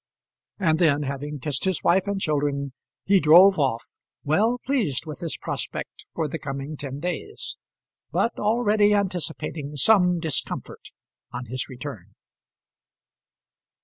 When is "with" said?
5.05-5.19